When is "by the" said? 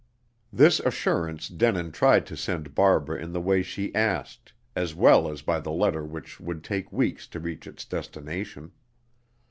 5.43-5.69